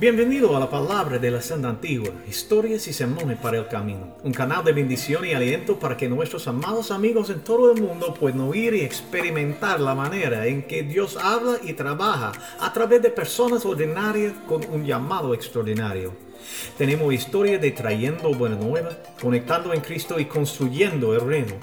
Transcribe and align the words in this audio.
Bienvenido 0.00 0.56
a 0.56 0.60
la 0.60 0.70
palabra 0.70 1.18
de 1.18 1.28
la 1.28 1.42
Santa 1.42 1.70
Antigua, 1.70 2.10
historias 2.28 2.86
y 2.86 2.92
sermones 2.92 3.36
para 3.36 3.58
el 3.58 3.66
camino, 3.66 4.14
un 4.22 4.32
canal 4.32 4.62
de 4.62 4.72
bendición 4.72 5.24
y 5.24 5.32
aliento 5.32 5.76
para 5.76 5.96
que 5.96 6.08
nuestros 6.08 6.46
amados 6.46 6.92
amigos 6.92 7.30
en 7.30 7.40
todo 7.40 7.72
el 7.72 7.82
mundo 7.82 8.14
puedan 8.14 8.42
oír 8.42 8.74
y 8.74 8.82
experimentar 8.82 9.80
la 9.80 9.96
manera 9.96 10.46
en 10.46 10.62
que 10.62 10.84
Dios 10.84 11.16
habla 11.16 11.56
y 11.64 11.72
trabaja 11.72 12.30
a 12.60 12.72
través 12.72 13.02
de 13.02 13.10
personas 13.10 13.66
ordinarias 13.66 14.34
con 14.46 14.64
un 14.70 14.86
llamado 14.86 15.34
extraordinario. 15.34 16.27
Tenemos 16.76 17.12
historia 17.12 17.58
de 17.58 17.70
trayendo 17.70 18.32
buena 18.32 18.56
nueva, 18.56 18.90
conectando 19.20 19.72
en 19.72 19.80
Cristo 19.80 20.18
y 20.18 20.26
construyendo 20.26 21.14
el 21.14 21.20
reino. 21.20 21.54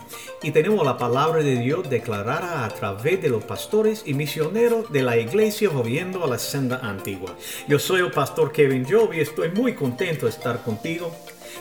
Y 0.41 0.51
tenemos 0.51 0.85
la 0.85 0.97
palabra 0.97 1.41
de 1.41 1.57
Dios 1.57 1.89
declarada 1.89 2.65
a 2.65 2.69
través 2.69 3.21
de 3.21 3.29
los 3.29 3.43
pastores 3.43 4.03
y 4.05 4.13
misioneros 4.13 4.91
de 4.91 5.03
la 5.03 5.17
iglesia 5.17 5.69
volviendo 5.69 6.23
a 6.23 6.27
la 6.27 6.39
senda 6.39 6.79
antigua. 6.83 7.35
Yo 7.67 7.79
soy 7.79 8.01
el 8.01 8.11
pastor 8.11 8.51
Kevin 8.51 8.85
Job 8.89 9.13
y 9.13 9.21
estoy 9.21 9.49
muy 9.49 9.73
contento 9.73 10.25
de 10.25 10.31
estar 10.31 10.63
contigo 10.63 11.15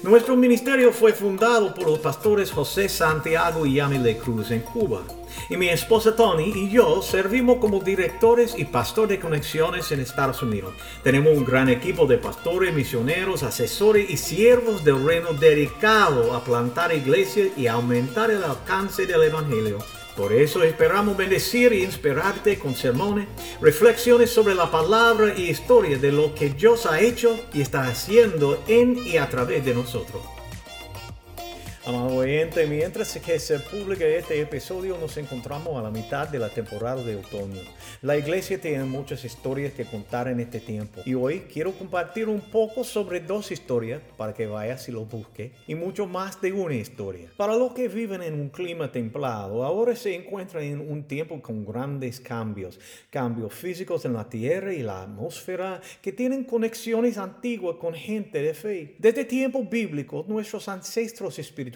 nuestro 0.05 0.37
ministerio 0.37 0.93
fue 0.93 1.15
fundado 1.15 1.73
por 1.73 1.87
los 1.87 1.99
pastores 1.99 2.53
José 2.53 2.91
Santiago 2.91 3.65
y 3.65 3.77
Yamile 3.77 4.19
Cruz 4.19 4.51
en 4.51 4.61
Cuba. 4.61 5.01
Y 5.49 5.57
mi 5.57 5.71
esposa 5.71 6.15
Tony 6.15 6.53
y 6.55 6.69
yo 6.69 7.01
servimos 7.01 7.57
como 7.57 7.81
directores 7.81 8.55
y 8.59 8.67
pastor 8.67 9.09
de 9.09 9.19
conexiones 9.19 9.91
en 9.93 10.01
Estados 10.01 10.43
Unidos. 10.43 10.75
Tenemos 11.03 11.37
un 11.39 11.47
gran 11.47 11.71
equipo 11.71 12.07
de 12.07 12.19
pastores, 12.19 12.75
misioneros, 12.75 13.43
asesores 13.43 14.11
y 14.11 14.19
siervos 14.19 14.85
del 14.85 15.03
reino 15.03 15.33
dedicado 15.33 16.34
a 16.34 16.45
plantar 16.45 16.95
iglesias 16.95 17.48
y 17.57 17.67
aumentar 17.67 18.31
el 18.31 18.45
alcance 18.45 19.07
del 19.07 19.23
Evangelio. 19.23 19.79
Por 20.17 20.33
eso 20.33 20.63
esperamos 20.63 21.17
bendecir 21.17 21.73
y 21.73 21.83
inspirarte 21.83 22.59
con 22.59 22.75
sermones, 22.75 23.27
reflexiones 23.61 24.31
sobre 24.31 24.55
la 24.55 24.71
palabra 24.71 25.35
y 25.37 25.51
historia 25.51 25.99
de 25.99 26.13
lo 26.13 26.35
que 26.35 26.51
Dios 26.51 26.87
ha 26.87 27.01
hecho 27.01 27.39
y 27.53 27.63
está 27.63 27.89
haciendo 27.89 28.63
en 28.69 28.97
y 29.07 29.17
a 29.17 29.29
través 29.29 29.65
de 29.65 29.75
nosotros. 29.75 30.34
Amado 31.87 32.17
oyente, 32.17 32.67
mientras 32.67 33.15
que 33.19 33.39
se 33.39 33.59
publica 33.59 34.07
este 34.07 34.41
episodio, 34.41 34.97
nos 34.97 35.19
encontramos 35.19 35.79
a 35.79 35.83
la 35.83 35.91
mitad 35.91 36.27
de 36.27 36.39
la 36.39 36.49
temporada 36.49 37.03
de 37.03 37.17
otoño. 37.17 37.61
La 38.01 38.17
iglesia 38.17 38.59
tiene 38.59 38.85
muchas 38.85 39.23
historias 39.23 39.75
que 39.75 39.85
contar 39.85 40.29
en 40.29 40.41
este 40.41 40.61
tiempo 40.61 41.03
y 41.05 41.12
hoy 41.12 41.41
quiero 41.41 41.73
compartir 41.73 42.31
un 42.31 42.41
poco 42.41 42.85
sobre 42.85 43.21
dos 43.21 43.53
historias 43.53 44.01
para 44.17 44.33
que 44.33 44.47
vayas 44.47 44.89
y 44.89 44.93
lo 44.93 45.05
busques 45.05 45.53
y 45.67 45.75
mucho 45.75 46.07
más 46.07 46.41
de 46.41 46.55
una 46.55 46.75
historia. 46.75 47.29
Para 47.37 47.55
los 47.55 47.75
que 47.75 47.89
viven 47.89 48.23
en 48.23 48.41
un 48.41 48.49
clima 48.49 48.91
templado, 48.91 49.62
ahora 49.62 49.95
se 49.95 50.15
encuentran 50.15 50.62
en 50.62 50.81
un 50.81 51.03
tiempo 51.03 51.43
con 51.43 51.67
grandes 51.67 52.19
cambios, 52.19 52.81
cambios 53.11 53.53
físicos 53.53 54.07
en 54.07 54.15
la 54.15 54.27
tierra 54.27 54.73
y 54.73 54.83
la 54.83 55.03
atmósfera 55.03 55.83
que 56.01 56.12
tienen 56.12 56.45
conexiones 56.45 57.19
antiguas 57.19 57.77
con 57.77 57.93
gente 57.93 58.41
de 58.41 58.55
fe. 58.55 58.95
Desde 58.99 59.27
tiempos 59.27 59.69
bíblicos, 59.69 60.27
nuestros 60.27 60.67
ancestros 60.67 61.39
espirituales 61.39 61.73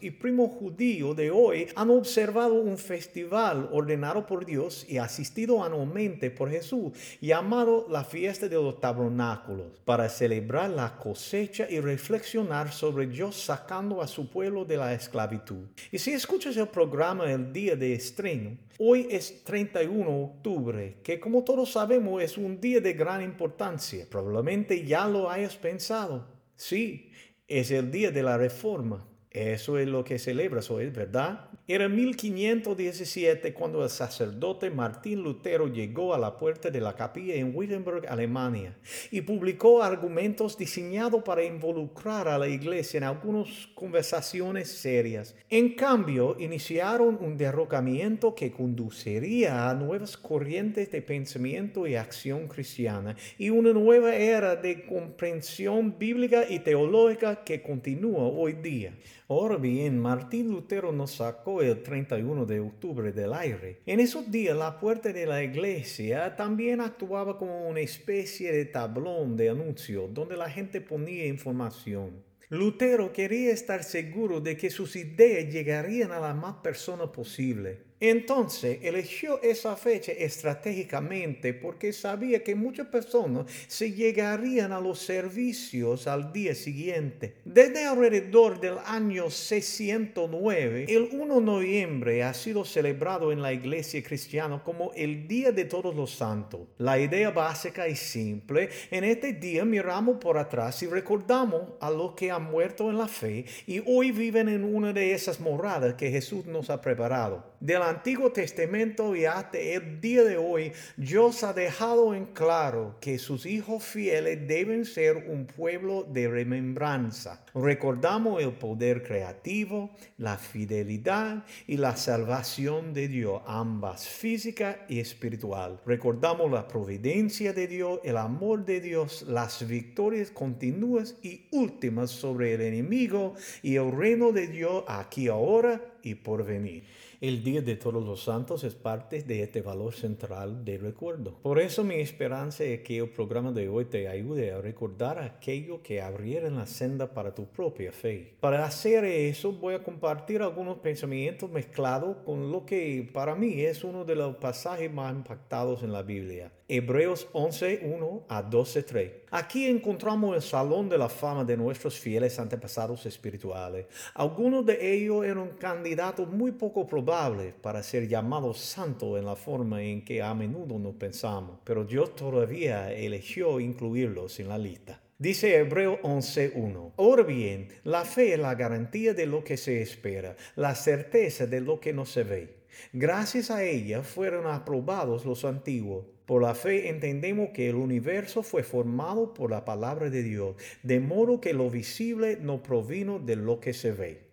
y 0.00 0.10
primos 0.10 0.52
judíos 0.52 1.14
de 1.16 1.30
hoy 1.30 1.66
han 1.76 1.90
observado 1.90 2.54
un 2.54 2.78
festival 2.78 3.68
ordenado 3.72 4.24
por 4.24 4.46
Dios 4.46 4.86
y 4.88 4.96
asistido 4.96 5.62
anualmente 5.62 6.30
por 6.30 6.50
Jesús, 6.50 6.92
llamado 7.20 7.86
la 7.90 8.04
fiesta 8.04 8.48
de 8.48 8.56
los 8.56 8.80
tabernáculos, 8.80 9.80
para 9.84 10.08
celebrar 10.08 10.70
la 10.70 10.96
cosecha 10.96 11.66
y 11.68 11.80
reflexionar 11.80 12.72
sobre 12.72 13.06
Dios 13.06 13.36
sacando 13.36 14.00
a 14.00 14.06
su 14.06 14.30
pueblo 14.30 14.64
de 14.64 14.78
la 14.78 14.94
esclavitud. 14.94 15.66
Y 15.92 15.98
si 15.98 16.12
escuchas 16.12 16.56
el 16.56 16.68
programa 16.68 17.30
el 17.30 17.52
día 17.52 17.76
de 17.76 17.92
estreno, 17.92 18.56
hoy 18.78 19.08
es 19.10 19.44
31 19.44 20.10
de 20.10 20.24
octubre, 20.24 20.96
que 21.02 21.20
como 21.20 21.44
todos 21.44 21.72
sabemos 21.72 22.22
es 22.22 22.38
un 22.38 22.58
día 22.58 22.80
de 22.80 22.94
gran 22.94 23.20
importancia. 23.20 24.06
Probablemente 24.08 24.86
ya 24.86 25.06
lo 25.06 25.28
hayas 25.28 25.56
pensado. 25.56 26.26
Sí, 26.56 27.10
es 27.46 27.70
el 27.70 27.90
día 27.90 28.10
de 28.10 28.22
la 28.22 28.38
reforma. 28.38 29.06
Eso 29.34 29.78
es 29.78 29.88
lo 29.88 30.04
que 30.04 30.18
celebras 30.18 30.70
hoy, 30.70 30.90
¿verdad? 30.90 31.50
Era 31.66 31.88
1517 31.88 33.54
cuando 33.54 33.82
el 33.82 33.88
sacerdote 33.88 34.68
Martín 34.68 35.22
Lutero 35.22 35.66
llegó 35.66 36.12
a 36.12 36.18
la 36.18 36.36
puerta 36.36 36.70
de 36.70 36.78
la 36.78 36.94
capilla 36.94 37.36
en 37.36 37.56
Wittenberg, 37.56 38.06
Alemania, 38.06 38.76
y 39.10 39.22
publicó 39.22 39.82
argumentos 39.82 40.58
diseñados 40.58 41.22
para 41.22 41.42
involucrar 41.42 42.28
a 42.28 42.36
la 42.36 42.48
iglesia 42.48 42.98
en 42.98 43.04
algunas 43.04 43.48
conversaciones 43.74 44.68
serias. 44.68 45.34
En 45.48 45.74
cambio, 45.74 46.36
iniciaron 46.38 47.16
un 47.18 47.38
derrocamiento 47.38 48.34
que 48.34 48.52
conduciría 48.52 49.70
a 49.70 49.74
nuevas 49.74 50.18
corrientes 50.18 50.92
de 50.92 51.00
pensamiento 51.00 51.86
y 51.86 51.94
acción 51.94 52.46
cristiana 52.46 53.16
y 53.38 53.48
una 53.48 53.72
nueva 53.72 54.14
era 54.14 54.54
de 54.54 54.84
comprensión 54.84 55.98
bíblica 55.98 56.44
y 56.46 56.58
teológica 56.58 57.42
que 57.42 57.62
continúa 57.62 58.24
hoy 58.24 58.52
día. 58.52 58.92
Ahora 59.26 59.56
bien, 59.56 59.98
Martín 59.98 60.50
Lutero 60.50 60.92
nos 60.92 61.12
sacó 61.12 61.53
el 61.62 61.82
31 61.82 62.46
de 62.46 62.60
octubre 62.60 63.12
del 63.12 63.32
aire. 63.32 63.80
En 63.86 64.00
esos 64.00 64.30
días 64.30 64.56
la 64.56 64.78
puerta 64.78 65.12
de 65.12 65.26
la 65.26 65.42
iglesia 65.42 66.36
también 66.36 66.80
actuaba 66.80 67.38
como 67.38 67.68
una 67.68 67.80
especie 67.80 68.52
de 68.52 68.64
tablón 68.64 69.36
de 69.36 69.50
anuncio 69.50 70.08
donde 70.08 70.36
la 70.36 70.50
gente 70.50 70.80
ponía 70.80 71.26
información. 71.26 72.22
Lutero 72.50 73.12
quería 73.12 73.52
estar 73.52 73.82
seguro 73.82 74.40
de 74.40 74.56
que 74.56 74.70
sus 74.70 74.96
ideas 74.96 75.52
llegarían 75.52 76.12
a 76.12 76.20
la 76.20 76.34
más 76.34 76.56
personas 76.56 77.08
posible. 77.08 77.93
Entonces 78.00 78.80
eligió 78.82 79.40
esa 79.42 79.76
fecha 79.76 80.12
estratégicamente 80.12 81.54
porque 81.54 81.92
sabía 81.92 82.42
que 82.42 82.54
muchas 82.54 82.88
personas 82.88 83.46
se 83.68 83.92
llegarían 83.92 84.72
a 84.72 84.80
los 84.80 84.98
servicios 84.98 86.06
al 86.06 86.32
día 86.32 86.54
siguiente. 86.54 87.36
Desde 87.44 87.84
alrededor 87.84 88.60
del 88.60 88.78
año 88.84 89.30
609, 89.30 90.86
el 90.88 91.08
1 91.12 91.34
de 91.36 91.40
noviembre 91.40 92.22
ha 92.24 92.34
sido 92.34 92.64
celebrado 92.64 93.30
en 93.30 93.40
la 93.40 93.52
iglesia 93.52 94.02
cristiana 94.02 94.62
como 94.62 94.92
el 94.94 95.28
Día 95.28 95.52
de 95.52 95.64
Todos 95.64 95.94
los 95.94 96.10
Santos. 96.10 96.60
La 96.78 96.98
idea 96.98 97.30
básica 97.30 97.88
y 97.88 97.94
simple, 97.94 98.68
en 98.90 99.04
este 99.04 99.32
día 99.32 99.64
miramos 99.64 100.18
por 100.18 100.36
atrás 100.36 100.82
y 100.82 100.86
recordamos 100.86 101.62
a 101.80 101.90
los 101.90 102.12
que 102.14 102.30
han 102.30 102.44
muerto 102.50 102.90
en 102.90 102.98
la 102.98 103.08
fe 103.08 103.44
y 103.66 103.82
hoy 103.86 104.10
viven 104.10 104.48
en 104.48 104.64
una 104.64 104.92
de 104.92 105.12
esas 105.12 105.40
moradas 105.40 105.94
que 105.94 106.10
Jesús 106.10 106.44
nos 106.46 106.70
ha 106.70 106.80
preparado. 106.80 107.54
Antiguo 107.94 108.32
Testamento 108.32 109.14
y 109.14 109.24
hasta 109.24 109.56
el 109.56 110.00
día 110.00 110.24
de 110.24 110.36
hoy, 110.36 110.72
Dios 110.96 111.44
ha 111.44 111.52
dejado 111.52 112.12
en 112.12 112.26
claro 112.26 112.96
que 113.00 113.20
sus 113.20 113.46
hijos 113.46 113.84
fieles 113.84 114.48
deben 114.48 114.84
ser 114.84 115.28
un 115.28 115.46
pueblo 115.46 116.02
de 116.02 116.26
remembranza. 116.26 117.44
Recordamos 117.54 118.42
el 118.42 118.52
poder 118.54 119.04
creativo, 119.04 119.90
la 120.18 120.36
fidelidad 120.36 121.44
y 121.68 121.76
la 121.76 121.96
salvación 121.96 122.92
de 122.94 123.06
Dios, 123.06 123.42
ambas 123.46 124.08
física 124.08 124.84
y 124.88 124.98
espiritual. 124.98 125.80
Recordamos 125.86 126.50
la 126.50 126.66
providencia 126.66 127.52
de 127.52 127.68
Dios, 127.68 128.00
el 128.02 128.16
amor 128.16 128.64
de 128.64 128.80
Dios, 128.80 129.22
las 129.28 129.64
victorias 129.68 130.32
continuas 130.32 131.14
y 131.22 131.46
últimas 131.52 132.10
sobre 132.10 132.54
el 132.54 132.60
enemigo 132.60 133.34
y 133.62 133.76
el 133.76 133.92
reino 133.92 134.32
de 134.32 134.48
Dios 134.48 134.82
aquí 134.88 135.28
ahora 135.28 135.80
y 136.02 136.16
por 136.16 136.44
venir. 136.44 136.84
El 137.26 137.42
Día 137.42 137.62
de 137.62 137.76
Todos 137.76 138.04
los 138.04 138.22
Santos 138.24 138.64
es 138.64 138.74
parte 138.74 139.22
de 139.22 139.42
este 139.42 139.62
valor 139.62 139.94
central 139.94 140.62
de 140.62 140.76
recuerdo. 140.76 141.38
Por 141.40 141.58
eso 141.58 141.82
mi 141.82 141.94
esperanza 141.94 142.64
es 142.64 142.80
que 142.80 142.98
el 142.98 143.08
programa 143.08 143.50
de 143.50 143.66
hoy 143.66 143.86
te 143.86 144.08
ayude 144.08 144.52
a 144.52 144.60
recordar 144.60 145.18
aquello 145.18 145.82
que 145.82 146.02
abriera 146.02 146.50
la 146.50 146.66
senda 146.66 147.14
para 147.14 147.34
tu 147.34 147.46
propia 147.46 147.92
fe. 147.92 148.34
Para 148.40 148.66
hacer 148.66 149.06
eso 149.06 149.52
voy 149.52 149.72
a 149.72 149.82
compartir 149.82 150.42
algunos 150.42 150.80
pensamientos 150.80 151.50
mezclados 151.50 152.18
con 152.26 152.52
lo 152.52 152.66
que 152.66 153.08
para 153.10 153.34
mí 153.34 153.62
es 153.62 153.84
uno 153.84 154.04
de 154.04 154.16
los 154.16 154.36
pasajes 154.36 154.92
más 154.92 155.14
impactados 155.14 155.82
en 155.82 155.94
la 155.94 156.02
Biblia. 156.02 156.52
Hebreos 156.68 157.28
11.1 157.32 158.22
a 158.28 158.42
12.3. 158.42 159.12
Aquí 159.30 159.66
encontramos 159.66 160.34
el 160.34 160.42
salón 160.42 160.88
de 160.88 160.96
la 160.96 161.08
fama 161.08 161.44
de 161.44 161.56
nuestros 161.56 161.98
fieles 161.98 162.38
antepasados 162.38 163.04
espirituales. 163.04 163.86
Algunos 164.14 164.64
de 164.64 164.94
ellos 164.94 165.26
eran 165.26 165.50
candidatos 165.58 166.26
muy 166.28 166.52
poco 166.52 166.86
probables 166.86 167.13
para 167.62 167.84
ser 167.84 168.08
llamados 168.08 168.58
santos 168.58 169.16
en 169.16 169.24
la 169.24 169.36
forma 169.36 169.80
en 169.80 170.04
que 170.04 170.20
a 170.20 170.34
menudo 170.34 170.80
nos 170.80 170.96
pensamos, 170.96 171.60
pero 171.62 171.84
Dios 171.84 172.16
todavía 172.16 172.92
eligió 172.92 173.60
incluirlos 173.60 174.40
en 174.40 174.48
la 174.48 174.58
lista. 174.58 175.00
Dice 175.16 175.56
Hebreo 175.56 176.02
11.1. 176.02 176.94
Ahora 176.96 177.22
bien, 177.22 177.68
la 177.84 178.04
fe 178.04 178.32
es 178.32 178.40
la 178.40 178.56
garantía 178.56 179.14
de 179.14 179.26
lo 179.26 179.44
que 179.44 179.56
se 179.56 179.80
espera, 179.80 180.34
la 180.56 180.74
certeza 180.74 181.46
de 181.46 181.60
lo 181.60 181.78
que 181.78 181.92
no 181.92 182.04
se 182.04 182.24
ve. 182.24 182.56
Gracias 182.92 183.52
a 183.52 183.62
ella 183.62 184.02
fueron 184.02 184.48
aprobados 184.48 185.24
los 185.24 185.44
antiguos. 185.44 186.06
Por 186.26 186.42
la 186.42 186.56
fe 186.56 186.88
entendemos 186.88 187.50
que 187.50 187.68
el 187.68 187.76
universo 187.76 188.42
fue 188.42 188.64
formado 188.64 189.34
por 189.34 189.52
la 189.52 189.64
palabra 189.64 190.10
de 190.10 190.24
Dios, 190.24 190.56
de 190.82 190.98
modo 190.98 191.40
que 191.40 191.52
lo 191.52 191.70
visible 191.70 192.38
no 192.40 192.60
provino 192.60 193.20
de 193.20 193.36
lo 193.36 193.60
que 193.60 193.72
se 193.72 193.92
ve. 193.92 194.23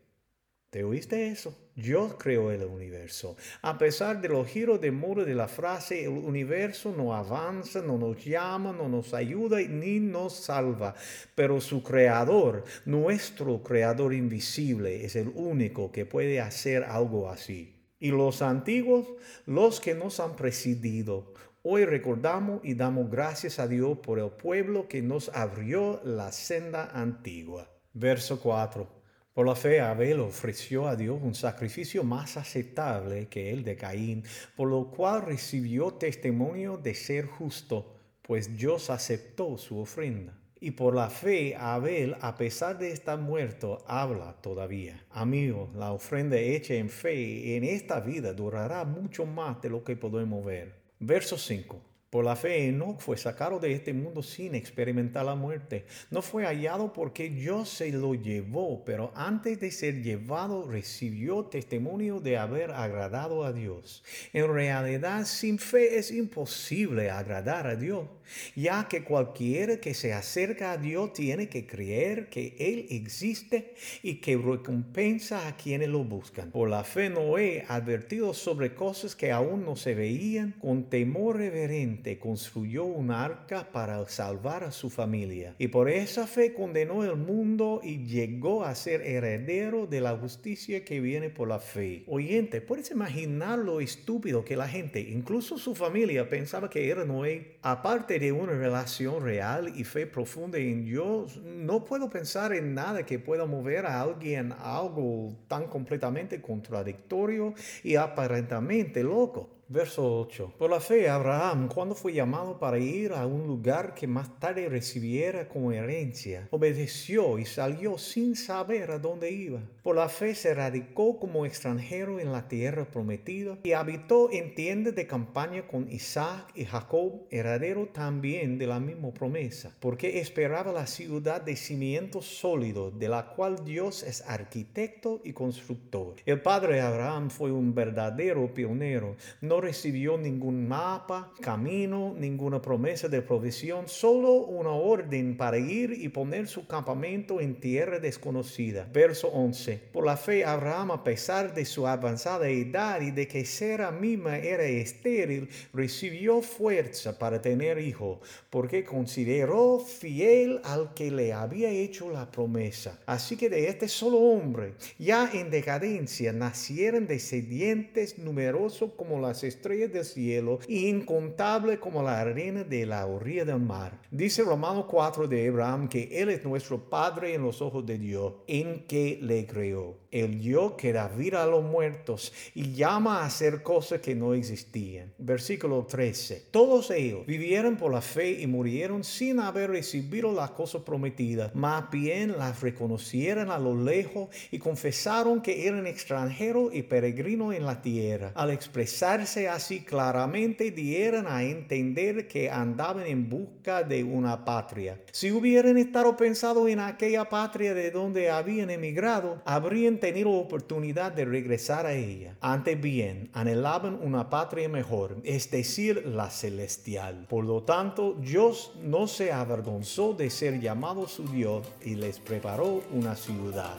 ¿Te 0.71 0.85
oíste 0.85 1.27
eso? 1.27 1.53
Yo 1.75 2.17
creo 2.17 2.49
el 2.49 2.63
universo. 2.63 3.35
A 3.61 3.77
pesar 3.77 4.21
de 4.21 4.29
los 4.29 4.47
giros 4.47 4.79
de 4.79 4.89
muro 4.89 5.25
de 5.25 5.35
la 5.35 5.49
frase, 5.49 6.05
el 6.05 6.11
universo 6.11 6.93
no 6.95 7.13
avanza, 7.13 7.81
no 7.81 7.97
nos 7.97 8.23
llama, 8.23 8.71
no 8.71 8.87
nos 8.87 9.13
ayuda 9.13 9.59
ni 9.59 9.99
nos 9.99 10.33
salva. 10.33 10.95
Pero 11.35 11.59
su 11.59 11.83
creador, 11.83 12.63
nuestro 12.85 13.61
creador 13.61 14.13
invisible, 14.13 15.03
es 15.03 15.17
el 15.17 15.33
único 15.35 15.91
que 15.91 16.05
puede 16.05 16.39
hacer 16.39 16.85
algo 16.85 17.29
así. 17.29 17.75
Y 17.99 18.11
los 18.11 18.41
antiguos, 18.41 19.07
los 19.45 19.81
que 19.81 19.93
nos 19.93 20.21
han 20.21 20.37
presidido, 20.37 21.33
Hoy 21.63 21.85
recordamos 21.85 22.61
y 22.63 22.73
damos 22.73 23.11
gracias 23.11 23.59
a 23.59 23.67
Dios 23.67 23.99
por 23.99 24.17
el 24.17 24.31
pueblo 24.31 24.87
que 24.87 25.03
nos 25.03 25.29
abrió 25.29 26.01
la 26.03 26.31
senda 26.31 26.89
antigua. 26.91 27.69
Verso 27.93 28.39
4. 28.39 29.00
Por 29.33 29.47
la 29.47 29.55
fe, 29.55 29.79
Abel 29.79 30.19
ofreció 30.19 30.89
a 30.89 30.97
Dios 30.97 31.17
un 31.21 31.33
sacrificio 31.35 32.03
más 32.03 32.35
aceptable 32.35 33.29
que 33.29 33.51
el 33.51 33.63
de 33.63 33.77
Caín, 33.77 34.25
por 34.57 34.69
lo 34.69 34.91
cual 34.91 35.21
recibió 35.21 35.93
testimonio 35.93 36.75
de 36.75 36.93
ser 36.93 37.27
justo, 37.27 37.95
pues 38.23 38.57
Dios 38.57 38.89
aceptó 38.89 39.57
su 39.57 39.79
ofrenda. 39.79 40.37
Y 40.59 40.71
por 40.71 40.93
la 40.93 41.09
fe, 41.09 41.55
Abel, 41.55 42.17
a 42.19 42.35
pesar 42.35 42.77
de 42.77 42.91
estar 42.91 43.17
muerto, 43.19 43.83
habla 43.87 44.33
todavía. 44.41 45.05
Amigo, 45.11 45.71
la 45.75 45.93
ofrenda 45.93 46.37
hecha 46.37 46.73
en 46.73 46.89
fe 46.89 47.55
en 47.55 47.63
esta 47.63 48.01
vida 48.01 48.33
durará 48.33 48.83
mucho 48.83 49.25
más 49.25 49.61
de 49.61 49.69
lo 49.69 49.83
que 49.85 49.95
podemos 49.95 50.45
ver. 50.45 50.75
Verso 50.99 51.37
5. 51.37 51.90
Por 52.11 52.25
la 52.25 52.35
fe, 52.35 52.67
Enoch 52.67 52.99
fue 52.99 53.15
sacado 53.15 53.57
de 53.57 53.71
este 53.71 53.93
mundo 53.93 54.21
sin 54.21 54.53
experimentar 54.53 55.23
la 55.23 55.35
muerte. 55.35 55.85
No 56.09 56.21
fue 56.21 56.43
hallado 56.43 56.91
porque 56.91 57.29
Dios 57.29 57.69
se 57.69 57.89
lo 57.93 58.15
llevó, 58.15 58.83
pero 58.83 59.13
antes 59.15 59.61
de 59.61 59.71
ser 59.71 60.03
llevado 60.03 60.69
recibió 60.69 61.45
testimonio 61.45 62.19
de 62.19 62.35
haber 62.35 62.71
agradado 62.71 63.45
a 63.45 63.53
Dios. 63.53 64.03
En 64.33 64.53
realidad, 64.53 65.23
sin 65.23 65.57
fe 65.57 65.99
es 65.99 66.11
imposible 66.11 67.09
agradar 67.09 67.65
a 67.65 67.77
Dios, 67.77 68.09
ya 68.57 68.89
que 68.89 69.05
cualquiera 69.05 69.77
que 69.77 69.93
se 69.93 70.11
acerca 70.11 70.73
a 70.73 70.77
Dios 70.77 71.13
tiene 71.13 71.47
que 71.47 71.65
creer 71.65 72.27
que 72.27 72.57
Él 72.59 72.87
existe 72.89 73.73
y 74.03 74.15
que 74.15 74.35
recompensa 74.35 75.47
a 75.47 75.55
quienes 75.55 75.87
lo 75.87 76.03
buscan. 76.03 76.51
Por 76.51 76.69
la 76.69 76.83
fe, 76.83 77.09
Noé, 77.09 77.63
advertido 77.69 78.33
sobre 78.33 78.75
cosas 78.75 79.15
que 79.15 79.31
aún 79.31 79.63
no 79.63 79.77
se 79.77 79.95
veían, 79.95 80.55
con 80.59 80.89
temor 80.89 81.37
reverente, 81.37 82.00
construyó 82.19 82.85
un 82.85 83.11
arca 83.11 83.71
para 83.71 84.07
salvar 84.07 84.63
a 84.63 84.71
su 84.71 84.89
familia. 84.89 85.55
Y 85.57 85.67
por 85.67 85.89
esa 85.89 86.27
fe 86.27 86.53
condenó 86.53 87.03
el 87.03 87.15
mundo 87.15 87.81
y 87.83 88.05
llegó 88.05 88.63
a 88.63 88.75
ser 88.75 89.01
heredero 89.01 89.87
de 89.87 90.01
la 90.01 90.15
justicia 90.17 90.83
que 90.83 90.99
viene 90.99 91.29
por 91.29 91.47
la 91.47 91.59
fe. 91.59 92.03
Oyente, 92.07 92.61
¿puedes 92.61 92.91
imaginar 92.91 93.59
lo 93.59 93.81
estúpido 93.81 94.43
que 94.43 94.55
la 94.55 94.67
gente, 94.67 94.99
incluso 94.99 95.57
su 95.57 95.75
familia, 95.75 96.29
pensaba 96.29 96.69
que 96.69 96.89
era 96.89 97.05
Noé? 97.05 97.57
Aparte 97.61 98.19
de 98.19 98.31
una 98.31 98.53
relación 98.53 99.23
real 99.23 99.73
y 99.75 99.83
fe 99.83 100.07
profunda 100.07 100.57
en 100.57 100.85
Dios, 100.85 101.37
no 101.37 101.85
puedo 101.85 102.09
pensar 102.09 102.53
en 102.53 102.73
nada 102.73 103.05
que 103.05 103.19
pueda 103.19 103.45
mover 103.45 103.85
a 103.85 104.01
alguien 104.01 104.51
a 104.51 104.77
algo 104.77 105.35
tan 105.47 105.67
completamente 105.67 106.41
contradictorio 106.41 107.53
y 107.83 107.95
aparentemente 107.95 109.03
loco. 109.03 109.60
Verso 109.71 110.19
8. 110.19 110.55
Por 110.57 110.69
la 110.69 110.81
fe, 110.81 111.07
Abraham, 111.07 111.69
cuando 111.73 111.95
fue 111.95 112.11
llamado 112.11 112.59
para 112.59 112.77
ir 112.77 113.13
a 113.13 113.25
un 113.25 113.47
lugar 113.47 113.93
que 113.93 114.05
más 114.05 114.37
tarde 114.37 114.67
recibiera 114.67 115.47
como 115.47 115.71
herencia, 115.71 116.49
obedeció 116.51 117.39
y 117.39 117.45
salió 117.45 117.97
sin 117.97 118.35
saber 118.35 118.91
a 118.91 118.99
dónde 118.99 119.31
iba. 119.31 119.61
Por 119.81 119.95
la 119.95 120.09
fe 120.09 120.35
se 120.35 120.53
radicó 120.53 121.17
como 121.17 121.45
extranjero 121.45 122.19
en 122.19 122.33
la 122.33 122.49
tierra 122.49 122.83
prometida 122.83 123.59
y 123.63 123.71
habitó 123.71 124.29
en 124.29 124.55
tiendas 124.55 124.93
de 124.93 125.07
campaña 125.07 125.65
con 125.65 125.89
Isaac 125.89 126.51
y 126.53 126.65
Jacob, 126.65 127.21
heredero 127.31 127.87
también 127.87 128.57
de 128.57 128.67
la 128.67 128.81
misma 128.81 129.13
promesa, 129.13 129.73
porque 129.79 130.19
esperaba 130.19 130.73
la 130.73 130.85
ciudad 130.85 131.39
de 131.39 131.55
cimientos 131.55 132.25
sólidos, 132.25 132.99
de 132.99 133.07
la 133.07 133.27
cual 133.27 133.63
Dios 133.63 134.03
es 134.03 134.21
arquitecto 134.27 135.21
y 135.23 135.31
constructor. 135.31 136.15
El 136.25 136.41
padre 136.41 136.81
Abraham 136.81 137.29
fue 137.29 137.53
un 137.53 137.73
verdadero 137.73 138.53
pionero. 138.53 139.15
Recibió 139.61 140.17
ningún 140.17 140.67
mapa, 140.67 141.31
camino, 141.39 142.13
ninguna 142.17 142.61
promesa 142.61 143.07
de 143.07 143.21
provisión, 143.21 143.87
solo 143.87 144.33
una 144.33 144.71
orden 144.71 145.37
para 145.37 145.57
ir 145.57 145.93
y 145.93 146.09
poner 146.09 146.47
su 146.47 146.67
campamento 146.67 147.39
en 147.39 147.55
tierra 147.55 147.99
desconocida. 147.99 148.87
Verso 148.91 149.27
11. 149.29 149.79
Por 149.93 150.05
la 150.05 150.17
fe 150.17 150.43
Abraham, 150.43 150.91
a 150.91 151.03
pesar 151.03 151.53
de 151.53 151.65
su 151.65 151.87
avanzada 151.87 152.49
edad 152.49 153.01
y 153.01 153.11
de 153.11 153.27
que 153.27 153.45
Sera 153.45 153.91
misma 153.91 154.37
era 154.37 154.63
estéril, 154.63 155.49
recibió 155.73 156.41
fuerza 156.41 157.17
para 157.17 157.41
tener 157.41 157.79
hijo, 157.79 158.21
porque 158.49 158.83
consideró 158.83 159.79
fiel 159.79 160.59
al 160.63 160.93
que 160.93 161.11
le 161.11 161.33
había 161.33 161.69
hecho 161.69 162.09
la 162.09 162.31
promesa. 162.31 162.99
Así 163.05 163.37
que 163.37 163.49
de 163.49 163.67
este 163.67 163.87
solo 163.87 164.17
hombre, 164.17 164.73
ya 164.97 165.29
en 165.33 165.49
decadencia, 165.49 166.33
nacieron 166.33 167.07
descendientes 167.07 168.17
numerosos 168.17 168.91
como 168.95 169.19
las 169.19 169.43
estrellas 169.51 169.91
del 169.91 170.05
cielo, 170.05 170.59
incontable 170.67 171.79
como 171.79 172.01
la 172.01 172.19
arena 172.19 172.63
de 172.63 172.85
la 172.85 173.05
orilla 173.05 173.45
del 173.45 173.59
mar. 173.59 174.01
Dice 174.09 174.43
Romano 174.43 174.87
4 174.87 175.27
de 175.27 175.47
Abraham 175.47 175.87
que 175.87 176.21
Él 176.21 176.29
es 176.29 176.43
nuestro 176.43 176.89
Padre 176.89 177.33
en 177.33 177.43
los 177.43 177.61
ojos 177.61 177.85
de 177.85 177.97
Dios, 177.97 178.33
en 178.47 178.87
que 178.87 179.19
le 179.21 179.45
creó. 179.45 180.00
El 180.11 180.41
Dios 180.41 180.73
que 180.73 180.91
da 180.91 181.07
vida 181.07 181.41
a 181.41 181.47
los 181.47 181.63
muertos 181.63 182.33
y 182.53 182.73
llama 182.73 183.21
a 183.21 183.25
hacer 183.25 183.63
cosas 183.63 184.01
que 184.01 184.13
no 184.13 184.33
existían. 184.33 185.13
Versículo 185.17 185.85
13. 185.85 186.47
Todos 186.51 186.91
ellos 186.91 187.25
vivieron 187.25 187.77
por 187.77 187.93
la 187.93 188.01
fe 188.01 188.41
y 188.41 188.45
murieron 188.45 189.05
sin 189.05 189.39
haber 189.39 189.71
recibido 189.71 190.33
las 190.33 190.51
cosas 190.51 190.81
prometidas, 190.81 191.55
más 191.55 191.89
bien 191.89 192.37
las 192.37 192.59
reconocieron 192.61 193.49
a 193.51 193.57
lo 193.57 193.81
lejos 193.81 194.27
y 194.51 194.59
confesaron 194.59 195.41
que 195.41 195.65
eran 195.65 195.87
extranjeros 195.87 196.73
y 196.73 196.83
peregrinos 196.83 197.55
en 197.55 197.65
la 197.65 197.81
tierra. 197.81 198.33
Al 198.35 198.51
expresarse 198.51 199.47
así 199.47 199.79
claramente 199.79 200.71
dieran 200.71 201.25
a 201.27 201.43
entender 201.43 202.27
que 202.27 202.49
andaban 202.49 203.05
en 203.05 203.29
busca 203.29 203.83
de 203.83 204.03
una 204.03 204.43
patria. 204.43 204.99
Si 205.11 205.31
hubieran 205.31 205.77
estado 205.77 206.17
pensado 206.17 206.67
en 206.67 206.81
aquella 206.81 207.29
patria 207.29 207.73
de 207.73 207.91
donde 207.91 208.29
habían 208.29 208.69
emigrado, 208.69 209.41
habrían 209.45 210.00
tenido 210.01 210.31
oportunidad 210.31 211.13
de 211.13 211.23
regresar 211.23 211.85
a 211.85 211.93
ella. 211.93 212.35
Antes 212.41 212.81
bien, 212.81 213.29
anhelaban 213.31 213.97
una 214.01 214.29
patria 214.29 214.67
mejor, 214.67 215.15
es 215.23 215.49
decir, 215.49 216.05
la 216.05 216.29
celestial. 216.29 217.25
Por 217.29 217.45
lo 217.45 217.63
tanto, 217.63 218.17
Dios 218.19 218.73
no 218.83 219.07
se 219.07 219.31
avergonzó 219.31 220.13
de 220.13 220.29
ser 220.29 220.59
llamado 220.59 221.07
su 221.07 221.25
Dios 221.29 221.65
y 221.85 221.95
les 221.95 222.19
preparó 222.19 222.81
una 222.91 223.15
ciudad. 223.15 223.77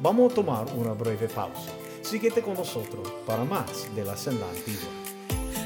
Vamos 0.00 0.32
a 0.32 0.34
tomar 0.34 0.66
una 0.74 0.92
breve 0.92 1.28
pausa. 1.28 1.70
Síguete 2.02 2.42
con 2.42 2.54
nosotros 2.54 3.08
para 3.24 3.44
más 3.44 3.94
de 3.94 4.04
la 4.04 4.16
senda 4.16 4.48
antigua. 4.50 4.90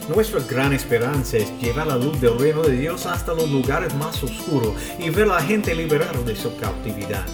Nuestra 0.08 0.40
gran 0.40 0.72
esperanza 0.72 1.38
es 1.38 1.50
llevar 1.60 1.86
la 1.86 1.96
luz 1.96 2.20
del 2.20 2.38
reino 2.38 2.62
de 2.62 2.76
Dios 2.76 3.06
hasta 3.06 3.34
los 3.34 3.50
lugares 3.50 3.94
más 3.94 4.22
oscuros 4.22 4.74
y 4.98 5.10
ver 5.10 5.24
a 5.24 5.34
la 5.34 5.40
gente 5.40 5.74
liberada 5.74 6.22
de 6.22 6.36
su 6.36 6.54
cautividad. 6.56 7.26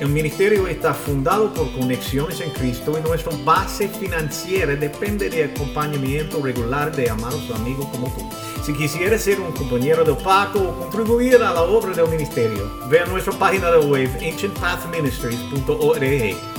El 0.00 0.08
ministerio 0.08 0.66
está 0.66 0.94
fundado 0.94 1.52
por 1.52 1.70
conexiones 1.72 2.40
en 2.40 2.48
Cristo 2.52 2.98
y 2.98 3.02
nuestra 3.06 3.36
base 3.44 3.86
financiera 3.86 4.74
depende 4.74 5.28
del 5.28 5.50
acompañamiento 5.50 6.42
regular 6.42 6.96
de 6.96 7.10
amados 7.10 7.50
amigos 7.50 7.86
como 7.92 8.06
tú. 8.14 8.26
Si 8.64 8.72
quisieras 8.72 9.20
ser 9.20 9.38
un 9.38 9.52
compañero 9.52 10.02
del 10.02 10.16
pacto 10.16 10.70
o 10.70 10.74
contribuir 10.74 11.34
a 11.34 11.52
la 11.52 11.60
obra 11.64 11.92
del 11.92 12.08
ministerio, 12.08 12.66
ve 12.88 13.00
a 13.00 13.04
nuestra 13.04 13.34
página 13.34 13.70
de 13.70 13.86
web 13.86 14.08
ancientpathministries.org, 14.22 16.02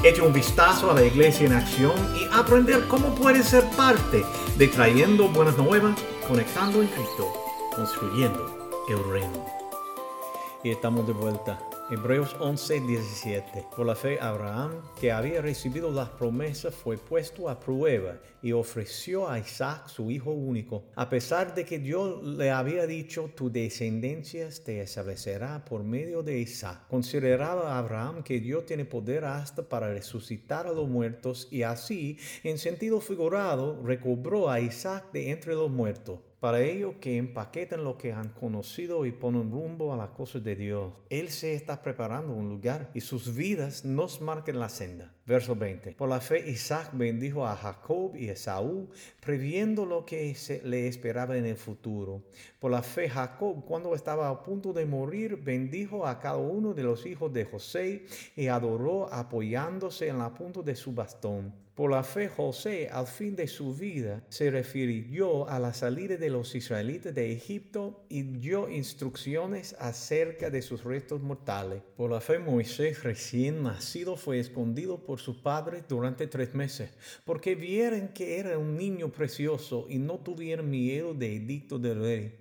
echa 0.04 0.22
un 0.22 0.34
vistazo 0.34 0.92
a 0.92 0.94
la 0.94 1.04
iglesia 1.04 1.48
en 1.48 1.54
acción 1.54 1.96
y 2.16 2.28
aprender 2.32 2.88
cómo 2.88 3.16
puedes 3.16 3.48
ser 3.48 3.64
parte 3.72 4.24
de 4.56 4.68
trayendo 4.68 5.28
buenas 5.30 5.58
nuevas, 5.58 6.00
conectando 6.28 6.80
en 6.80 6.90
Cristo, 6.90 7.34
construyendo 7.76 8.78
el 8.88 9.04
reino. 9.12 9.44
Y 10.64 10.70
estamos 10.70 11.08
de 11.08 11.14
vuelta. 11.14 11.71
Hebreos 11.92 12.38
11, 12.40 12.80
17. 12.88 13.66
Por 13.76 13.86
la 13.86 13.96
fe, 13.96 14.18
Abraham, 14.22 14.82
que 14.98 15.12
había 15.12 15.42
recibido 15.42 15.92
las 15.92 16.08
promesas, 16.08 16.74
fue 16.74 16.98
puesto 16.98 17.50
a 17.50 17.60
prueba 17.60 18.18
y 18.42 18.54
ofreció 18.54 19.30
a 19.30 19.38
Isaac 19.38 19.90
su 19.90 20.10
hijo 20.10 20.32
único, 20.32 20.86
a 20.96 21.10
pesar 21.10 21.54
de 21.54 21.66
que 21.66 21.80
Dios 21.80 22.24
le 22.24 22.50
había 22.50 22.88
dicho, 22.88 23.30
tu 23.36 23.52
descendencia 23.52 24.48
te 24.64 24.80
establecerá 24.80 25.66
por 25.66 25.84
medio 25.84 26.24
de 26.24 26.40
Isaac. 26.40 26.88
Consideraba 26.88 27.78
Abraham 27.78 28.24
que 28.24 28.40
Dios 28.40 28.66
tiene 28.66 28.86
poder 28.86 29.26
hasta 29.26 29.62
para 29.62 29.94
resucitar 29.94 30.68
a 30.68 30.72
los 30.72 30.88
muertos 30.88 31.50
y 31.52 31.64
así, 31.64 32.18
en 32.46 32.58
sentido 32.58 33.02
figurado, 33.02 33.84
recobró 33.84 34.50
a 34.50 34.62
Isaac 34.62 35.12
de 35.12 35.32
entre 35.32 35.56
los 35.56 35.70
muertos 35.70 36.20
para 36.42 36.60
ello 36.60 37.00
que 37.00 37.18
empaqueten 37.18 37.84
lo 37.84 38.00
que 38.00 38.14
han 38.14 38.30
conocido 38.30 39.06
y 39.06 39.12
ponen 39.12 39.52
rumbo 39.52 39.94
a 39.94 39.96
las 39.96 40.10
cosas 40.10 40.44
de 40.44 40.56
Dios. 40.56 40.92
Él 41.12 41.30
se 41.30 41.54
está 41.54 41.84
preparando 41.84 42.34
un 42.34 42.50
lugar 42.50 42.90
y 42.96 43.02
sus 43.02 43.36
vidas 43.36 43.86
nos 43.86 44.22
marquen 44.22 44.60
la 44.60 44.68
senda. 44.68 45.14
Verso 45.28 45.56
20. 45.56 45.92
Por 45.92 46.10
la 46.10 46.20
fe 46.20 46.50
Isaac 46.50 46.90
bendijo 46.94 47.46
a 47.46 47.56
Jacob 47.56 48.16
y 48.16 48.30
Esaú, 48.30 48.90
previendo 49.20 49.86
lo 49.86 50.04
que 50.04 50.34
se 50.34 50.64
le 50.64 50.88
esperaba 50.88 51.38
en 51.38 51.46
el 51.46 51.58
futuro. 51.58 52.24
Por 52.60 52.72
la 52.72 52.82
fe 52.82 53.08
Jacob, 53.08 53.64
cuando 53.64 53.94
estaba 53.94 54.28
a 54.28 54.42
punto 54.42 54.74
de 54.74 54.88
morir, 54.88 55.36
bendijo 55.36 56.08
a 56.08 56.20
cada 56.20 56.38
uno 56.38 56.74
de 56.74 56.82
los 56.82 57.06
hijos 57.06 57.32
de 57.32 57.46
José 57.46 58.08
y 58.36 58.48
adoró 58.48 59.14
apoyándose 59.14 60.08
en 60.08 60.18
la 60.18 60.34
punta 60.34 60.64
de 60.64 60.76
su 60.76 60.92
bastón. 60.92 61.54
Por 61.82 61.90
la 61.90 62.04
fe 62.04 62.28
José, 62.28 62.90
al 62.92 63.08
fin 63.08 63.36
de 63.36 63.48
su 63.48 63.74
vida, 63.74 64.22
se 64.30 64.52
refirió 64.52 65.50
a 65.50 65.58
la 65.58 65.74
salida 65.74 66.16
de 66.16 66.30
los 66.30 66.54
israelitas 66.54 67.16
de 67.16 67.32
Egipto 67.32 68.06
y 68.08 68.22
dio 68.22 68.70
instrucciones 68.70 69.76
acerca 69.80 70.52
de 70.52 70.62
sus 70.62 70.84
restos 70.84 71.24
mortales. 71.24 71.82
Por 71.98 72.12
la 72.12 72.22
fe 72.22 72.38
Moisés, 72.38 73.02
recién 73.02 73.64
nacido, 73.64 74.16
fue 74.16 74.38
escondido 74.38 75.04
por 75.04 75.20
su 75.20 75.42
padre 75.42 75.84
durante 75.90 76.28
tres 76.28 76.54
meses, 76.54 76.92
porque 77.26 77.56
vieron 77.56 78.10
que 78.10 78.38
era 78.38 78.60
un 78.60 78.78
niño 78.78 79.12
precioso 79.12 79.88
y 79.90 79.98
no 79.98 80.20
tuvieron 80.20 80.70
miedo 80.70 81.16
de 81.16 81.36
edicto 81.36 81.80
del 81.80 82.00
rey. 82.00 82.41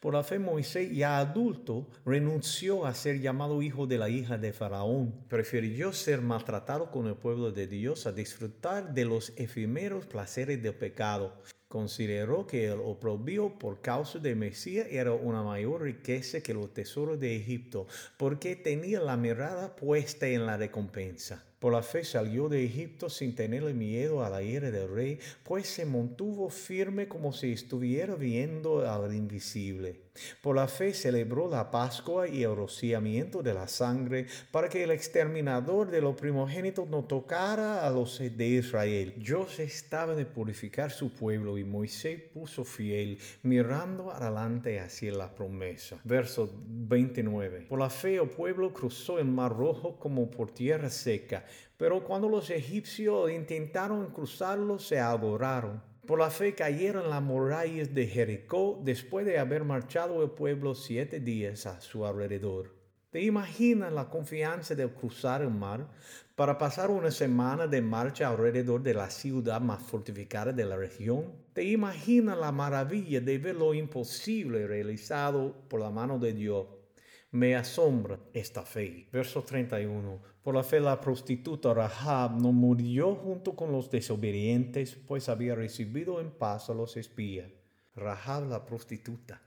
Por 0.00 0.14
la 0.14 0.22
fe 0.22 0.38
Moisés, 0.38 0.90
ya 0.92 1.18
adulto, 1.18 1.88
renunció 2.04 2.86
a 2.86 2.94
ser 2.94 3.20
llamado 3.20 3.62
hijo 3.62 3.86
de 3.86 3.98
la 3.98 4.08
hija 4.08 4.38
de 4.38 4.52
Faraón. 4.52 5.14
Prefirió 5.28 5.92
ser 5.92 6.20
maltratado 6.20 6.90
con 6.90 7.06
el 7.06 7.16
pueblo 7.16 7.52
de 7.52 7.66
Dios 7.66 8.06
a 8.06 8.12
disfrutar 8.12 8.94
de 8.94 9.04
los 9.04 9.32
efímeros 9.36 10.06
placeres 10.06 10.62
del 10.62 10.74
pecado. 10.74 11.40
Consideró 11.68 12.46
que 12.46 12.66
el 12.66 12.78
oprobio 12.78 13.58
por 13.58 13.80
causa 13.80 14.20
de 14.20 14.36
Mesías 14.36 14.86
era 14.90 15.12
una 15.12 15.42
mayor 15.42 15.82
riqueza 15.82 16.40
que 16.40 16.54
los 16.54 16.72
tesoros 16.72 17.18
de 17.18 17.34
Egipto, 17.34 17.88
porque 18.16 18.54
tenía 18.54 19.00
la 19.00 19.16
mirada 19.16 19.74
puesta 19.74 20.28
en 20.28 20.46
la 20.46 20.56
recompensa. 20.56 21.44
Por 21.64 21.72
la 21.72 21.80
fe 21.80 22.04
salió 22.04 22.50
de 22.50 22.62
Egipto 22.62 23.08
sin 23.08 23.34
tenerle 23.34 23.72
miedo 23.72 24.22
a 24.22 24.28
la 24.28 24.42
ira 24.42 24.70
del 24.70 24.86
rey, 24.86 25.18
pues 25.44 25.66
se 25.66 25.86
mantuvo 25.86 26.50
firme 26.50 27.08
como 27.08 27.32
si 27.32 27.52
estuviera 27.52 28.16
viendo 28.16 28.86
al 28.86 29.14
invisible. 29.14 30.03
Por 30.40 30.56
la 30.56 30.68
fe 30.68 30.94
celebró 30.94 31.48
la 31.48 31.70
Pascua 31.70 32.28
y 32.28 32.42
el 32.44 32.54
rociamiento 32.54 33.42
de 33.42 33.54
la 33.54 33.66
sangre 33.66 34.26
para 34.50 34.68
que 34.68 34.84
el 34.84 34.90
exterminador 34.90 35.90
de 35.90 36.00
los 36.00 36.14
primogénitos 36.14 36.88
no 36.88 37.04
tocara 37.04 37.86
a 37.86 37.90
los 37.90 38.18
de 38.18 38.46
Israel. 38.46 39.14
Dios 39.16 39.58
estaba 39.58 40.14
de 40.14 40.24
purificar 40.24 40.90
su 40.90 41.12
pueblo 41.12 41.58
y 41.58 41.64
Moisés 41.64 42.20
puso 42.32 42.64
fiel, 42.64 43.18
mirando 43.42 44.10
adelante 44.10 44.78
hacia 44.78 45.12
la 45.12 45.34
promesa. 45.34 46.00
Verso 46.04 46.50
29. 46.66 47.66
Por 47.68 47.78
la 47.80 47.90
fe 47.90 48.16
el 48.16 48.30
pueblo 48.30 48.72
cruzó 48.72 49.18
el 49.18 49.26
mar 49.26 49.56
rojo 49.56 49.98
como 49.98 50.30
por 50.30 50.50
tierra 50.50 50.90
seca 50.90 51.44
pero 51.76 52.04
cuando 52.04 52.28
los 52.28 52.50
egipcios 52.50 53.30
intentaron 53.30 54.10
cruzarlo, 54.10 54.78
se 54.78 55.00
adoraron. 55.00 55.82
Por 56.06 56.18
la 56.18 56.28
fe 56.28 56.54
cayeron 56.54 57.08
las 57.08 57.22
murallas 57.22 57.94
de 57.94 58.06
Jericó 58.06 58.78
después 58.84 59.24
de 59.24 59.38
haber 59.38 59.64
marchado 59.64 60.22
el 60.22 60.30
pueblo 60.30 60.74
siete 60.74 61.18
días 61.18 61.64
a 61.64 61.80
su 61.80 62.04
alrededor. 62.04 62.74
¿Te 63.08 63.22
imaginas 63.22 63.90
la 63.90 64.10
confianza 64.10 64.74
de 64.74 64.86
cruzar 64.86 65.40
el 65.40 65.48
mar 65.48 65.88
para 66.34 66.58
pasar 66.58 66.90
una 66.90 67.10
semana 67.10 67.66
de 67.66 67.80
marcha 67.80 68.28
alrededor 68.28 68.82
de 68.82 68.92
la 68.92 69.08
ciudad 69.08 69.62
más 69.62 69.82
fortificada 69.82 70.52
de 70.52 70.66
la 70.66 70.76
región? 70.76 71.32
¿Te 71.54 71.64
imaginas 71.64 72.36
la 72.36 72.52
maravilla 72.52 73.22
de 73.22 73.38
ver 73.38 73.54
lo 73.54 73.72
imposible 73.72 74.66
realizado 74.66 75.54
por 75.68 75.80
la 75.80 75.90
mano 75.90 76.18
de 76.18 76.34
Dios? 76.34 76.66
Me 77.34 77.56
asombra 77.56 78.20
esta 78.32 78.62
fe. 78.62 79.08
Verso 79.12 79.42
31. 79.42 80.22
Por 80.40 80.54
la 80.54 80.62
fe 80.62 80.78
la 80.78 81.00
prostituta 81.00 81.74
Rahab 81.74 82.40
no 82.40 82.52
murió 82.52 83.16
junto 83.16 83.56
con 83.56 83.72
los 83.72 83.90
desobedientes, 83.90 84.94
pues 84.94 85.28
había 85.28 85.56
recibido 85.56 86.20
en 86.20 86.30
paz 86.30 86.70
a 86.70 86.74
los 86.74 86.96
espías. 86.96 87.50
Rahab 87.96 88.48
la 88.48 88.64
prostituta. 88.64 89.42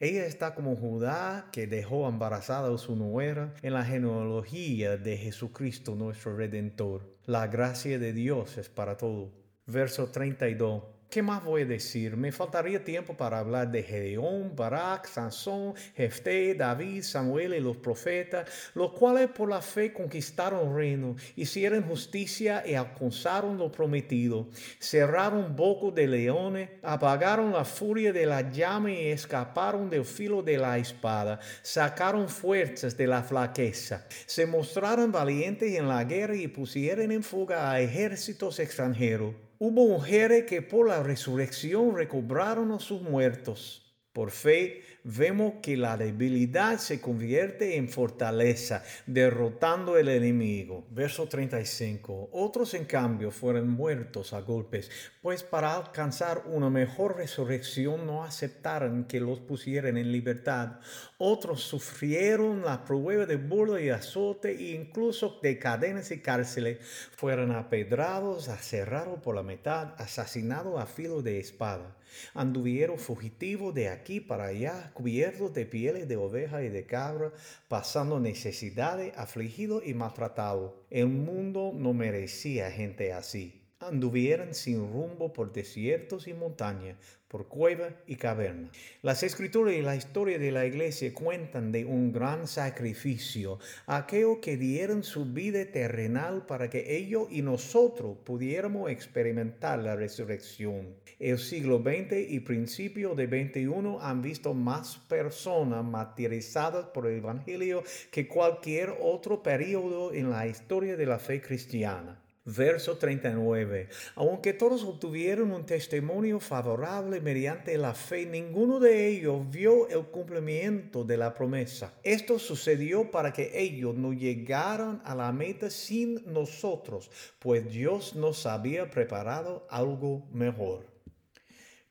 Ella 0.00 0.24
está 0.24 0.54
como 0.54 0.74
Judá 0.74 1.50
que 1.52 1.66
dejó 1.66 2.08
embarazada 2.08 2.74
a 2.74 2.78
su 2.78 2.96
nuera 2.96 3.52
en 3.60 3.74
la 3.74 3.84
genealogía 3.84 4.96
de 4.96 5.18
Jesucristo 5.18 5.96
nuestro 5.96 6.34
Redentor. 6.34 7.14
La 7.26 7.46
gracia 7.48 7.98
de 7.98 8.14
Dios 8.14 8.56
es 8.56 8.70
para 8.70 8.96
todo. 8.96 9.34
Verso 9.66 10.06
32. 10.06 10.97
¿Qué 11.10 11.22
más 11.22 11.42
voy 11.42 11.62
a 11.62 11.64
decir? 11.64 12.18
Me 12.18 12.30
faltaría 12.32 12.84
tiempo 12.84 13.16
para 13.16 13.38
hablar 13.38 13.70
de 13.70 13.82
Gedeón, 13.82 14.54
Barak, 14.54 15.06
Sansón, 15.06 15.72
Jefté, 15.96 16.54
David, 16.54 17.02
Samuel 17.02 17.54
y 17.54 17.60
los 17.60 17.78
profetas, 17.78 18.46
los 18.74 18.92
cuales 18.92 19.30
por 19.30 19.48
la 19.48 19.62
fe 19.62 19.90
conquistaron 19.90 20.76
reino, 20.76 21.16
hicieron 21.34 21.84
justicia 21.84 22.62
y 22.66 22.74
alcanzaron 22.74 23.56
lo 23.56 23.72
prometido, 23.72 24.48
cerraron 24.78 25.56
bocos 25.56 25.94
de 25.94 26.08
leones, 26.08 26.68
apagaron 26.82 27.54
la 27.54 27.64
furia 27.64 28.12
de 28.12 28.26
la 28.26 28.42
llama 28.50 28.90
y 28.90 29.06
escaparon 29.06 29.88
del 29.88 30.04
filo 30.04 30.42
de 30.42 30.58
la 30.58 30.76
espada, 30.76 31.40
sacaron 31.62 32.28
fuerzas 32.28 32.98
de 32.98 33.06
la 33.06 33.22
flaqueza, 33.22 34.06
se 34.26 34.44
mostraron 34.44 35.10
valientes 35.10 35.74
en 35.74 35.88
la 35.88 36.04
guerra 36.04 36.36
y 36.36 36.48
pusieron 36.48 37.10
en 37.12 37.22
fuga 37.22 37.70
a 37.70 37.80
ejércitos 37.80 38.58
extranjeros. 38.58 39.47
Hubo 39.60 39.88
mujeres 39.88 40.44
que 40.44 40.62
por 40.62 40.86
la 40.88 41.02
resurrección 41.02 41.96
recobraron 41.96 42.70
a 42.70 42.78
sus 42.78 43.02
muertos. 43.02 43.96
Por 44.12 44.30
fe 44.30 44.82
vemos 45.04 45.54
que 45.62 45.76
la 45.76 45.96
debilidad 45.96 46.78
se 46.78 47.00
convierte 47.00 47.76
en 47.76 47.88
fortaleza, 47.88 48.82
derrotando 49.06 49.96
el 49.96 50.08
enemigo. 50.08 50.86
Verso 50.90 51.26
35. 51.26 52.30
Otros 52.32 52.74
en 52.74 52.84
cambio 52.84 53.30
fueron 53.30 53.68
muertos 53.68 54.32
a 54.32 54.40
golpes, 54.40 54.90
pues 55.22 55.42
para 55.42 55.74
alcanzar 55.74 56.44
una 56.46 56.70
mejor 56.70 57.16
resurrección 57.16 58.06
no 58.06 58.24
aceptaron 58.24 59.04
que 59.04 59.20
los 59.20 59.40
pusieran 59.40 59.96
en 59.96 60.12
libertad. 60.12 60.80
Otros 61.18 61.62
sufrieron 61.62 62.64
la 62.64 62.84
prueba 62.84 63.26
de 63.26 63.36
burla 63.36 63.80
y 63.80 63.90
azote 63.90 64.50
e 64.52 64.74
incluso 64.74 65.38
de 65.42 65.58
cadenas 65.58 66.10
y 66.10 66.20
cárceles. 66.20 66.78
Fueron 67.16 67.52
apedrados, 67.52 68.48
aserrados 68.48 69.20
por 69.20 69.34
la 69.34 69.42
mitad, 69.42 69.94
asesinados 69.98 70.80
a 70.80 70.86
filo 70.86 71.22
de 71.22 71.40
espada. 71.40 71.96
Anduvieron 72.34 72.98
fugitivos 72.98 73.74
de 73.74 73.88
aquí 73.88 74.20
para 74.20 74.46
allá, 74.46 74.87
cubiertos 74.90 75.54
de 75.54 75.66
pieles 75.66 76.08
de 76.08 76.16
oveja 76.16 76.62
y 76.62 76.68
de 76.68 76.86
cabra, 76.86 77.32
pasando 77.68 78.20
necesidades, 78.20 79.12
afligidos 79.16 79.86
y 79.86 79.94
maltratados. 79.94 80.72
El 80.90 81.08
mundo 81.08 81.72
no 81.74 81.92
merecía 81.92 82.70
gente 82.70 83.12
así 83.12 83.57
anduvieran 83.80 84.54
sin 84.54 84.92
rumbo 84.92 85.32
por 85.32 85.52
desiertos 85.52 86.26
y 86.26 86.34
montañas, 86.34 86.96
por 87.28 87.46
cueva 87.46 87.90
y 88.06 88.16
caverna. 88.16 88.70
Las 89.02 89.22
escrituras 89.22 89.74
y 89.74 89.82
la 89.82 89.94
historia 89.94 90.38
de 90.38 90.50
la 90.50 90.66
iglesia 90.66 91.14
cuentan 91.14 91.70
de 91.70 91.84
un 91.84 92.12
gran 92.12 92.48
sacrificio, 92.48 93.58
aquello 93.86 94.40
que 94.40 94.56
dieron 94.56 95.04
su 95.04 95.26
vida 95.26 95.64
terrenal 95.66 96.44
para 96.46 96.68
que 96.68 96.96
ellos 96.96 97.28
y 97.30 97.42
nosotros 97.42 98.16
pudiéramos 98.24 98.90
experimentar 98.90 99.78
la 99.78 99.94
resurrección. 99.94 100.96
El 101.20 101.38
siglo 101.38 101.78
XX 101.78 102.30
y 102.30 102.40
principio 102.40 103.14
de 103.14 103.26
XXI 103.26 103.98
han 104.00 104.22
visto 104.22 104.54
más 104.54 104.98
personas 105.08 105.84
materializadas 105.84 106.86
por 106.86 107.06
el 107.06 107.18
Evangelio 107.18 107.84
que 108.10 108.26
cualquier 108.26 108.96
otro 109.00 109.42
periodo 109.42 110.12
en 110.12 110.30
la 110.30 110.46
historia 110.46 110.96
de 110.96 111.06
la 111.06 111.18
fe 111.18 111.40
cristiana. 111.40 112.22
Verso 112.50 112.96
39. 112.96 113.90
Aunque 114.14 114.54
todos 114.54 114.82
obtuvieron 114.82 115.52
un 115.52 115.66
testimonio 115.66 116.40
favorable 116.40 117.20
mediante 117.20 117.76
la 117.76 117.92
fe, 117.92 118.24
ninguno 118.24 118.80
de 118.80 119.06
ellos 119.06 119.42
vio 119.50 119.86
el 119.90 120.06
cumplimiento 120.06 121.04
de 121.04 121.18
la 121.18 121.34
promesa. 121.34 121.92
Esto 122.02 122.38
sucedió 122.38 123.10
para 123.10 123.34
que 123.34 123.50
ellos 123.52 123.94
no 123.96 124.14
llegaran 124.14 125.02
a 125.04 125.14
la 125.14 125.30
meta 125.30 125.68
sin 125.68 126.22
nosotros, 126.32 127.10
pues 127.38 127.70
Dios 127.70 128.16
nos 128.16 128.46
había 128.46 128.88
preparado 128.88 129.66
algo 129.68 130.26
mejor. 130.32 130.86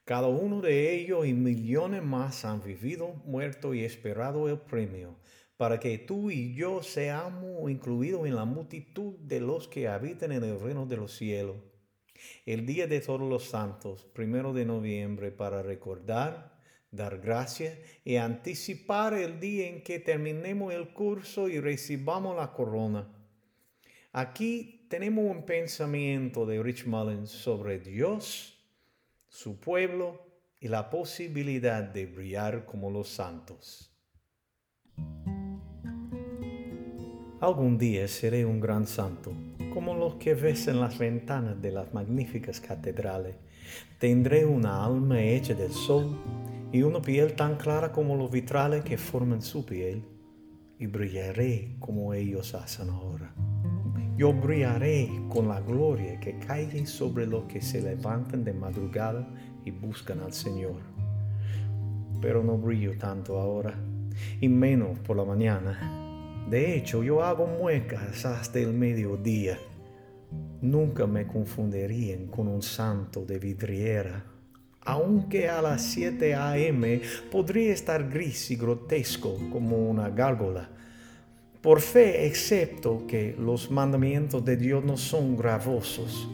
Cada 0.05 0.25
uno 0.25 0.61
de 0.61 0.95
ellos 0.95 1.27
y 1.27 1.33
millones 1.33 2.01
más 2.01 2.45
han 2.45 2.63
vivido, 2.63 3.13
muerto 3.25 3.75
y 3.75 3.83
esperado 3.83 4.49
el 4.49 4.57
premio 4.57 5.17
para 5.57 5.79
que 5.79 5.97
tú 5.97 6.29
y 6.29 6.53
yo 6.53 6.83
seamos 6.83 7.69
incluidos 7.69 8.27
en 8.27 8.35
la 8.35 8.45
multitud 8.45 9.15
de 9.19 9.41
los 9.41 9.67
que 9.67 9.87
habitan 9.87 10.31
en 10.31 10.43
el 10.43 10.59
reino 10.59 10.85
de 10.85 10.97
los 10.97 11.15
cielos. 11.17 11.57
El 12.45 12.65
día 12.65 12.87
de 12.87 13.01
todos 13.01 13.27
los 13.27 13.45
santos, 13.45 14.05
primero 14.13 14.53
de 14.53 14.65
noviembre, 14.65 15.31
para 15.31 15.63
recordar, 15.63 16.57
dar 16.91 17.19
gracias 17.19 17.77
y 18.05 18.15
anticipar 18.15 19.13
el 19.15 19.39
día 19.39 19.67
en 19.67 19.83
que 19.83 19.99
terminemos 19.99 20.73
el 20.73 20.93
curso 20.93 21.49
y 21.49 21.59
recibamos 21.59 22.35
la 22.35 22.53
corona. 22.53 23.07
Aquí 24.13 24.85
tenemos 24.89 25.25
un 25.25 25.43
pensamiento 25.43 26.45
de 26.45 26.61
Rich 26.61 26.85
Mullins 26.85 27.29
sobre 27.29 27.79
Dios, 27.79 28.57
su 29.27 29.59
pueblo 29.59 30.21
y 30.59 30.67
la 30.69 30.89
posibilidad 30.89 31.83
de 31.83 32.05
brillar 32.05 32.65
como 32.65 32.89
los 32.89 33.09
santos. 33.09 33.91
Algún 37.39 37.77
día 37.77 38.07
seré 38.07 38.47
un 38.47 38.59
gran 38.59 38.87
santo, 38.87 39.31
como 39.71 39.93
los 39.93 40.15
que 40.15 40.33
ves 40.33 40.67
en 40.67 40.79
las 40.79 40.97
ventanas 40.97 41.61
de 41.61 41.71
las 41.71 41.93
magníficas 41.93 42.59
catedrales. 42.59 43.35
Tendré 43.99 44.43
una 44.43 44.83
alma 44.83 45.21
hecha 45.21 45.53
del 45.53 45.71
sol 45.71 46.17
y 46.71 46.81
una 46.81 46.99
piel 46.99 47.33
tan 47.33 47.57
clara 47.57 47.91
como 47.91 48.15
los 48.15 48.31
vitrales 48.31 48.83
que 48.83 48.97
forman 48.97 49.43
su 49.43 49.63
piel, 49.67 50.03
y 50.79 50.87
brillaré 50.87 51.75
como 51.77 52.11
ellos 52.15 52.55
hacen 52.55 52.89
ahora. 52.89 53.31
Yo 54.17 54.33
brillaré 54.33 55.07
con 55.29 55.47
la 55.47 55.61
gloria 55.61 56.19
que 56.19 56.39
cae 56.39 56.87
sobre 56.87 57.27
los 57.27 57.43
que 57.43 57.61
se 57.61 57.83
levantan 57.83 58.43
de 58.43 58.53
madrugada 58.53 59.27
y 59.63 59.69
buscan 59.69 60.21
al 60.21 60.33
Señor. 60.33 60.81
Pero 62.19 62.43
no 62.43 62.57
brillo 62.57 62.97
tanto 62.97 63.39
ahora, 63.39 63.75
y 64.41 64.49
menos 64.49 64.97
por 64.97 65.17
la 65.17 65.23
mañana. 65.23 66.06
De 66.49 66.75
hecho, 66.75 67.03
yo 67.03 67.23
hago 67.23 67.45
muecas 67.45 68.25
hasta 68.25 68.59
el 68.59 68.73
mediodía. 68.73 69.57
Nunca 70.61 71.05
me 71.05 71.27
confundirían 71.27 72.27
con 72.27 72.47
un 72.47 72.61
santo 72.61 73.25
de 73.25 73.39
vidriera 73.39 74.37
aunque 74.87 75.49
a 75.49 75.61
las 75.61 75.81
7 75.83 76.33
a.m. 76.33 77.01
podría 77.29 77.73
estar 77.73 78.09
gris 78.09 78.49
y 78.51 78.55
grotesco 78.55 79.37
como 79.51 79.89
una 79.89 80.09
gárgola. 80.09 80.69
Por 81.61 81.81
fe 81.81 82.25
excepto 82.25 83.05
que 83.05 83.35
los 83.37 83.69
mandamientos 83.69 84.45
de 84.45 84.55
Dios 84.55 84.85
no 84.85 84.95
son 84.95 85.35
gravosos. 85.35 86.29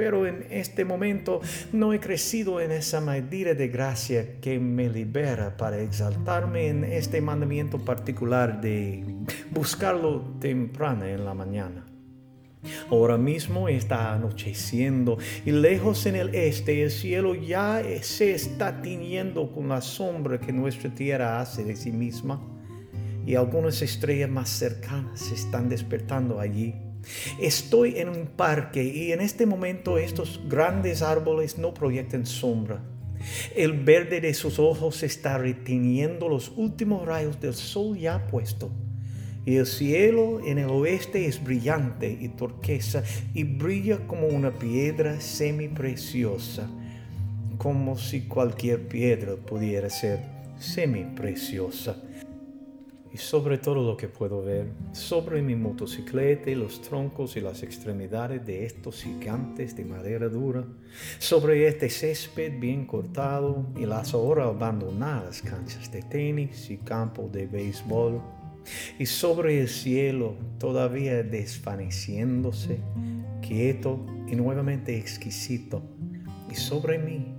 Pero 0.00 0.26
en 0.26 0.46
este 0.48 0.86
momento 0.86 1.42
no 1.74 1.92
he 1.92 2.00
crecido 2.00 2.58
en 2.58 2.70
esa 2.70 3.02
medida 3.02 3.52
de 3.52 3.68
gracia 3.68 4.40
que 4.40 4.58
me 4.58 4.88
libera 4.88 5.58
para 5.58 5.78
exaltarme 5.78 6.68
en 6.68 6.84
este 6.84 7.20
mandamiento 7.20 7.78
particular 7.78 8.62
de 8.62 9.04
buscarlo 9.50 10.22
temprano 10.40 11.04
en 11.04 11.22
la 11.22 11.34
mañana. 11.34 11.84
Ahora 12.90 13.18
mismo 13.18 13.68
está 13.68 14.14
anocheciendo 14.14 15.18
y 15.44 15.50
lejos 15.50 16.06
en 16.06 16.16
el 16.16 16.34
este 16.34 16.82
el 16.82 16.90
cielo 16.90 17.34
ya 17.34 17.82
se 18.00 18.32
está 18.32 18.80
tiñendo 18.80 19.52
con 19.52 19.68
la 19.68 19.82
sombra 19.82 20.40
que 20.40 20.50
nuestra 20.50 20.88
tierra 20.94 21.42
hace 21.42 21.62
de 21.62 21.76
sí 21.76 21.92
misma 21.92 22.40
y 23.26 23.34
algunas 23.34 23.82
estrellas 23.82 24.30
más 24.30 24.48
cercanas 24.48 25.20
se 25.20 25.34
están 25.34 25.68
despertando 25.68 26.40
allí. 26.40 26.89
Estoy 27.40 27.98
en 27.98 28.08
un 28.08 28.26
parque 28.26 28.84
y 28.84 29.12
en 29.12 29.20
este 29.20 29.46
momento 29.46 29.98
estos 29.98 30.40
grandes 30.48 31.02
árboles 31.02 31.58
no 31.58 31.74
proyectan 31.74 32.26
sombra. 32.26 32.82
El 33.54 33.72
verde 33.72 34.20
de 34.20 34.34
sus 34.34 34.58
ojos 34.58 35.02
está 35.02 35.38
reteniendo 35.38 36.28
los 36.28 36.52
últimos 36.56 37.04
rayos 37.06 37.40
del 37.40 37.54
sol 37.54 37.98
ya 37.98 38.26
puesto 38.26 38.70
y 39.46 39.56
el 39.56 39.66
cielo 39.66 40.40
en 40.44 40.58
el 40.58 40.68
oeste 40.68 41.26
es 41.26 41.42
brillante 41.42 42.16
y 42.20 42.28
turquesa 42.28 43.02
y 43.34 43.44
brilla 43.44 44.06
como 44.06 44.26
una 44.26 44.50
piedra 44.50 45.20
semi-preciosa, 45.20 46.68
como 47.56 47.96
si 47.96 48.22
cualquier 48.22 48.86
piedra 48.86 49.36
pudiera 49.36 49.88
ser 49.88 50.20
semi-preciosa. 50.58 51.96
Y 53.12 53.16
sobre 53.16 53.58
todo 53.58 53.82
lo 53.84 53.96
que 53.96 54.06
puedo 54.06 54.42
ver, 54.42 54.68
sobre 54.92 55.42
mi 55.42 55.56
motocicleta, 55.56 56.50
los 56.52 56.80
troncos 56.80 57.36
y 57.36 57.40
las 57.40 57.64
extremidades 57.64 58.46
de 58.46 58.64
estos 58.64 59.02
gigantes 59.02 59.74
de 59.76 59.84
madera 59.84 60.28
dura, 60.28 60.64
sobre 61.18 61.66
este 61.66 61.90
césped 61.90 62.60
bien 62.60 62.86
cortado 62.86 63.66
y 63.76 63.84
las 63.84 64.14
ahora 64.14 64.44
abandonadas 64.44 65.42
canchas 65.42 65.90
de 65.90 66.02
tenis 66.02 66.70
y 66.70 66.76
campos 66.76 67.32
de 67.32 67.46
béisbol, 67.46 68.20
y 68.98 69.06
sobre 69.06 69.60
el 69.60 69.68
cielo 69.68 70.36
todavía 70.58 71.22
desvaneciéndose, 71.22 72.78
quieto 73.42 74.06
y 74.28 74.36
nuevamente 74.36 74.96
exquisito, 74.96 75.82
y 76.48 76.54
sobre 76.54 76.98
mí 76.98 77.34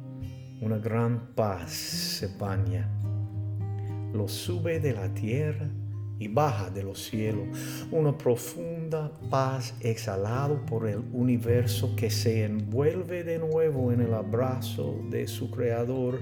una 0.61 0.77
gran 0.77 1.33
paz 1.33 1.71
se 1.71 2.27
baña. 2.37 3.00
Lo 4.13 4.27
sube 4.27 4.79
de 4.79 4.93
la 4.93 5.13
tierra 5.13 5.69
y 6.19 6.27
baja 6.27 6.69
de 6.69 6.83
los 6.83 7.03
cielos, 7.03 7.47
una 7.89 8.15
profunda 8.15 9.11
paz 9.29 9.73
exhalado 9.79 10.63
por 10.65 10.87
el 10.87 10.99
universo 11.13 11.95
que 11.95 12.11
se 12.11 12.45
envuelve 12.45 13.23
de 13.23 13.39
nuevo 13.39 13.91
en 13.91 14.01
el 14.01 14.13
abrazo 14.13 14.99
de 15.09 15.27
su 15.27 15.49
Creador, 15.49 16.19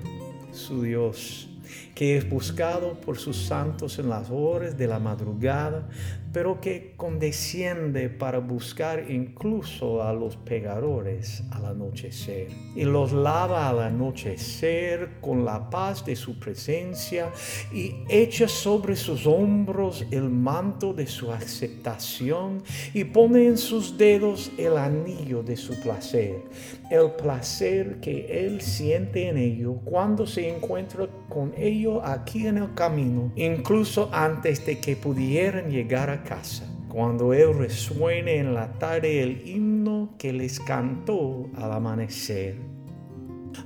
su 0.52 0.84
Dios 0.84 1.50
que 1.96 2.18
es 2.18 2.30
buscado 2.30 3.00
por 3.02 3.18
sus 3.18 3.38
santos 3.38 4.00
en 4.00 4.10
las 4.10 4.30
horas 4.30 4.78
de 4.78 4.88
la 4.88 5.00
madrugada, 5.00 5.88
pero 6.32 6.62
que 6.62 6.94
condesciende 6.96 8.10
para 8.10 8.40
buscar 8.40 9.10
incluso 9.10 10.04
a 10.04 10.14
los 10.14 10.38
pecadores 10.38 11.44
al 11.52 11.66
anochecer. 11.66 12.48
Y 12.76 12.84
los 12.84 13.12
lava 13.12 13.68
al 13.68 13.80
anochecer 13.80 15.20
con 15.22 15.46
la 15.46 15.70
paz 15.70 16.06
de 16.06 16.16
su 16.16 16.40
presencia 16.40 17.32
y 17.74 17.96
echa 18.10 18.48
sobre 18.48 18.96
sus 18.96 19.26
hombros 19.26 20.06
el 20.12 20.30
manto 20.30 20.94
de 20.94 21.08
su 21.08 21.32
aceptación 21.32 22.62
y 22.94 23.04
pone 23.06 23.48
en 23.48 23.58
sus 23.58 23.98
dedos 23.98 24.52
el 24.58 24.78
anillo 24.78 25.44
de 25.44 25.58
su 25.58 25.80
placer, 25.82 26.44
el 26.92 27.12
placer 27.12 28.00
que 28.00 28.46
él 28.46 28.62
siente 28.62 29.28
en 29.28 29.38
ello 29.38 29.80
cuando 29.84 30.28
se 30.28 30.50
encuentra 30.50 31.08
con 31.30 31.54
ello 31.58 32.04
aquí 32.04 32.48
en 32.48 32.58
el 32.58 32.74
camino, 32.74 33.32
incluso 33.36 34.10
antes 34.12 34.66
de 34.66 34.80
que 34.80 34.96
pudieran 34.96 35.70
llegar 35.70 36.10
a 36.10 36.19
casa, 36.24 36.66
cuando 36.88 37.34
Él 37.34 37.54
resuene 37.58 38.38
en 38.38 38.54
la 38.54 38.74
tarde 38.74 39.22
el 39.24 39.48
himno 39.48 40.16
que 40.18 40.34
les 40.34 40.60
cantó 40.60 41.50
al 41.56 41.72
amanecer. 41.72 42.56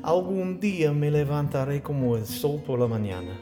Algún 0.02 0.60
día 0.60 0.92
me 0.92 1.12
levantaré 1.12 1.82
como 1.82 2.18
el 2.18 2.26
sol 2.26 2.62
por 2.66 2.80
la 2.80 2.88
mañana. 2.88 3.40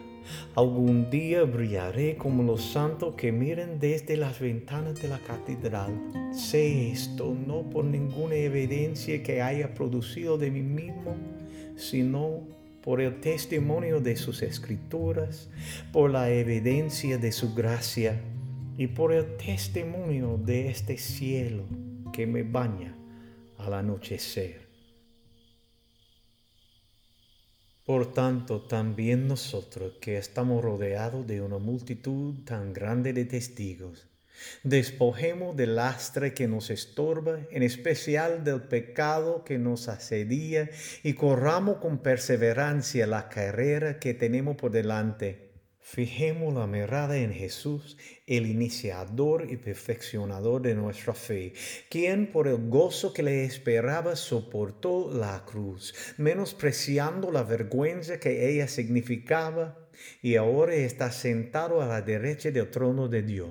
Algún 0.56 1.10
día 1.10 1.44
brillaré 1.44 2.18
como 2.18 2.44
los 2.44 2.64
santos 2.64 3.16
que 3.16 3.32
miren 3.32 3.80
desde 3.80 4.18
las 4.18 4.40
ventanas 4.40 5.02
de 5.02 5.08
la 5.08 5.20
catedral. 5.20 5.92
Sé 6.32 6.92
esto 6.92 7.36
no 7.48 7.70
por 7.70 7.86
ninguna 7.86 8.36
evidencia 8.36 9.22
que 9.24 9.42
haya 9.42 9.74
producido 9.74 10.38
de 10.38 10.52
mí 10.52 10.62
mismo, 10.62 11.16
sino 11.76 12.42
por 12.82 13.02
el 13.02 13.20
testimonio 13.22 14.00
de 14.00 14.16
sus 14.16 14.42
escrituras, 14.42 15.50
por 15.92 16.10
la 16.10 16.30
evidencia 16.30 17.18
de 17.18 17.32
su 17.32 17.54
gracia 17.54 18.20
y 18.78 18.88
por 18.88 19.14
el 19.14 19.38
testimonio 19.38 20.38
de 20.38 20.70
este 20.70 20.98
cielo 20.98 21.66
que 22.14 22.26
me 22.26 22.44
baña 22.44 22.96
al 23.58 23.74
anochecer. 23.74 24.70
Por 27.86 28.14
tanto, 28.14 28.62
también 28.62 29.28
nosotros 29.28 29.94
que 30.00 30.18
estamos 30.18 30.64
rodeados 30.64 31.28
de 31.28 31.42
una 31.42 31.58
multitud 31.58 32.44
tan 32.46 32.74
grande 32.74 33.12
de 33.12 33.26
testigos, 33.26 34.08
despojemos 34.64 35.56
del 35.56 35.76
lastre 35.76 36.34
que 36.34 36.48
nos 36.48 36.70
estorba, 36.70 37.40
en 37.52 37.64
especial 37.64 38.44
del 38.44 38.62
pecado 38.62 39.44
que 39.44 39.58
nos 39.58 39.88
asedía, 39.88 40.70
y 41.04 41.14
corramos 41.14 41.78
con 41.78 42.00
perseverancia 42.00 43.08
la 43.08 43.30
carrera 43.30 44.00
que 44.00 44.14
tenemos 44.14 44.56
por 44.56 44.72
delante 44.72 45.51
Fijemos 45.84 46.54
la 46.54 46.68
mirada 46.68 47.18
en 47.18 47.34
Jesús, 47.34 47.98
el 48.28 48.46
iniciador 48.46 49.48
y 49.50 49.58
perfeccionador 49.58 50.62
de 50.62 50.76
nuestra 50.76 51.14
fe, 51.14 51.54
quien 51.90 52.32
por 52.32 52.48
el 52.48 52.70
gozo 52.70 53.14
que 53.14 53.24
le 53.24 53.44
esperaba 53.46 54.16
soportó 54.16 55.12
la 55.12 55.44
cruz, 55.46 55.94
menospreciando 56.18 57.32
la 57.32 57.44
vergüenza 57.44 58.20
que 58.20 58.50
ella 58.50 58.68
significaba, 58.68 59.90
y 60.22 60.36
ahora 60.36 60.76
está 60.76 61.12
sentado 61.12 61.82
a 61.82 61.88
la 61.88 62.02
derecha 62.02 62.52
del 62.52 62.70
trono 62.70 63.08
de 63.08 63.24
Dios. 63.24 63.50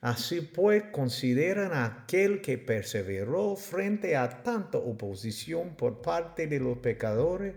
Así 0.00 0.40
pues, 0.40 0.84
consideran 0.92 1.72
a 1.72 1.84
aquel 1.84 2.40
que 2.40 2.58
perseveró 2.58 3.56
frente 3.56 4.16
a 4.16 4.42
tanta 4.42 4.78
oposición 4.78 5.76
por 5.76 6.00
parte 6.02 6.46
de 6.46 6.60
los 6.60 6.78
pecadores, 6.78 7.54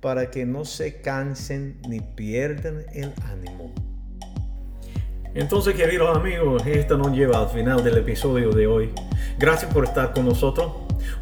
para 0.00 0.30
que 0.30 0.46
no 0.46 0.64
se 0.64 1.00
cansen 1.00 1.78
ni 1.88 2.00
pierdan 2.00 2.84
el 2.92 3.12
ánimo. 3.30 3.72
Entonces, 5.34 5.74
queridos 5.74 6.16
amigos, 6.16 6.62
esto 6.66 6.96
nos 6.98 7.12
lleva 7.12 7.38
al 7.38 7.48
final 7.50 7.84
del 7.84 7.98
episodio 7.98 8.50
de 8.50 8.66
hoy. 8.66 8.90
Gracias 9.38 9.72
por 9.72 9.84
estar 9.84 10.12
con 10.12 10.24
nosotros. 10.24 10.72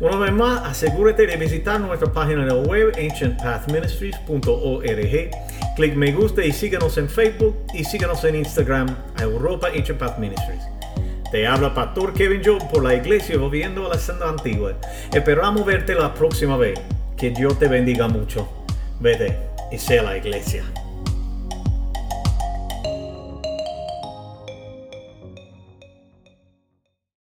Una 0.00 0.16
vez 0.16 0.32
más, 0.32 0.64
asegúrate 0.64 1.26
de 1.26 1.36
visitar 1.36 1.78
nuestra 1.80 2.10
página 2.12 2.46
de 2.46 2.52
web 2.52 2.92
ancientpathministries.org. 2.96 5.30
Clic 5.76 5.94
me 5.94 6.12
gusta 6.12 6.44
y 6.44 6.52
síguenos 6.52 6.96
en 6.98 7.08
Facebook 7.08 7.56
y 7.74 7.84
síguenos 7.84 8.22
en 8.24 8.34
Instagram 8.36 8.88
a 9.16 9.22
Europa 9.22 9.68
Ancient 9.68 9.98
Path 9.98 10.18
Ministries. 10.18 10.62
Te 11.30 11.46
habla 11.46 11.74
Pastor 11.74 12.14
Kevin 12.14 12.40
Job 12.42 12.70
por 12.70 12.82
la 12.82 12.94
iglesia 12.94 13.36
volviendo 13.36 13.84
a 13.86 13.90
la 13.90 13.98
senda 13.98 14.30
antigua. 14.30 14.72
Esperamos 15.12 15.66
verte 15.66 15.94
la 15.94 16.14
próxima 16.14 16.56
vez. 16.56 16.80
Que 17.16 17.30
Dios 17.30 17.58
te 17.58 17.68
bendiga 17.68 18.08
mucho. 18.08 18.57
Vete 19.00 19.38
y 19.70 19.78
sea 19.78 20.02
la 20.02 20.16
iglesia. 20.16 20.64